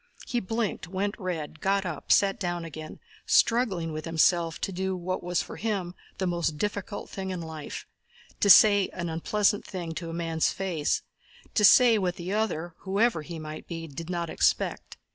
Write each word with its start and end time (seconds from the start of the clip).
He 0.25 0.39
blinked, 0.39 0.87
went 0.87 1.13
red, 1.19 1.59
got 1.61 1.85
up 1.85 2.05
and 2.05 2.11
sat 2.11 2.39
down 2.39 2.65
again, 2.65 2.99
struggling 3.27 3.91
with 3.93 4.05
himself 4.05 4.59
to 4.61 4.71
do 4.71 4.95
what 4.95 5.21
was 5.21 5.43
for 5.43 5.57
him 5.57 5.93
the 6.17 6.25
most 6.25 6.57
difficult 6.57 7.07
thing 7.07 7.29
in 7.29 7.39
life—to 7.39 8.49
say 8.49 8.89
an 8.93 9.09
unpleasant 9.09 9.63
thing 9.63 9.93
to 9.93 10.09
a 10.09 10.11
man's 10.13 10.49
face, 10.51 11.03
to 11.53 11.63
say 11.63 11.99
what 11.99 12.15
the 12.15 12.33
other, 12.33 12.73
whoever 12.79 13.21
he 13.21 13.37
might 13.37 13.67
be, 13.67 13.85
did 13.85 14.09
not 14.09 14.27
expect. 14.31 14.97